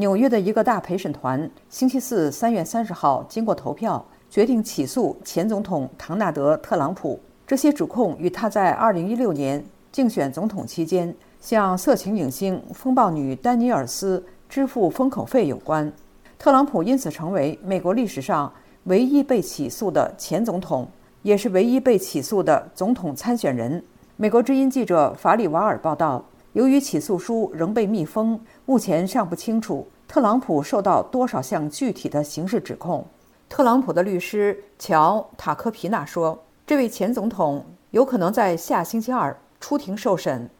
[0.00, 7.20] 纽约的一个大陪审团星期四三月三十号经过投票，决定起诉前总统唐纳德·特朗普。
[7.46, 15.92] 这些指控与他在二零一六年竞选总统期间向色情影星风暴女丹尼尔斯支付封口费有关。
[16.38, 18.50] 特朗普因此成为美国历史上
[18.84, 20.88] 唯一被起诉的前总统，
[21.20, 23.84] 也是唯一被起诉的总统参选人。
[24.16, 26.24] 美国之音记者法里瓦尔报道。
[26.52, 33.06] 由于起诉书仍被密封，目前尚不清楚特朗普受到多少项具体的刑事指控。
[33.48, 40.50] 特朗普的律师乔·塔科皮纳说：“这位前总统有可能在下星期二出庭受审。”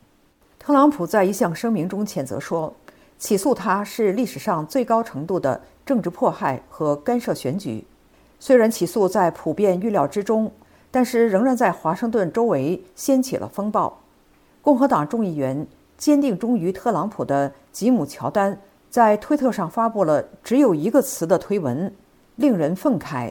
[0.61, 2.73] 特朗普在一项声明中谴责说
[3.19, 7.85] ：“起诉他是历史上最高程度的政治迫害和干涉选举。”
[8.39, 10.53] 虽然起诉在普遍预料之中，
[10.93, 13.99] 但是仍然在华盛顿周围掀起了风暴。
[14.63, 15.67] 共和党众议员。
[16.01, 18.59] 坚定忠于特朗普的吉姆·乔丹
[18.89, 21.95] 在推特上发布了只有一个词的推文，
[22.37, 23.31] 令人愤慨。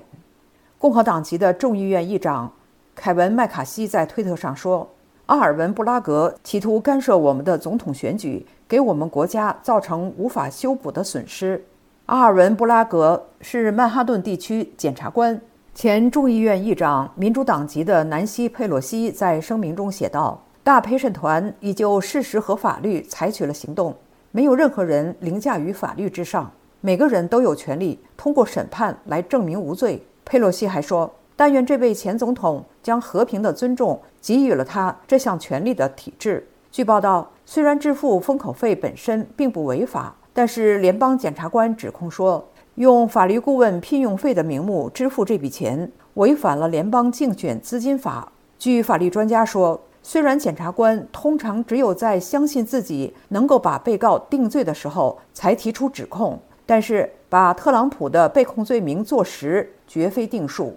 [0.77, 2.53] 共和党籍的众议院议长
[2.94, 4.88] 凯文·麦卡锡在推特上说
[5.25, 11.66] ：“阿尔文·布拉格企图干涉我们的总统选举，给我们国家造成无法修补的损失。”
[12.05, 15.41] 阿尔文·布拉格是曼哈顿地区检察官。
[15.73, 20.39] 前众议院议长民主党籍的南希·佩洛西在声明中写道。
[20.70, 23.92] 大陪审团已就事实和法律采取了行动，
[24.30, 30.00] 没有任何人凌驾于法律之上，每个人都有权利通过审判来证明无罪。
[30.23, 48.31] 佩洛西还说：“但愿这位前总统将和平的尊重给予了他这项权利的体制。”据报道，虽然支付封口费本身并不违法，但是联邦检察官指控说，用法律顾问聘用费的名目支付这笔钱违反了联邦竞选资金法。
[48.59, 49.81] 据法律专家说。
[50.02, 60.75] 虽然检察官通常只有在相信自己能够把被告定罪的时候才提出指控，但是把特朗普的被控罪名坐实绝非定数。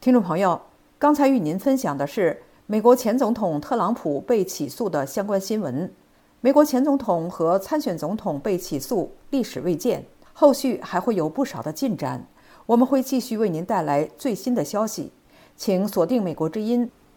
[0.00, 0.60] 听众朋友，
[0.98, 5.90] 刚才与您分享的是美国前总统特朗普被起诉的相关新闻。
[6.40, 12.24] 美国前总统和参选总统被起诉，历史未见，后续还会有不少的进展。
[12.66, 15.10] 我们会继续为您带来最新的消息，
[15.56, 16.88] 请锁定美国之音。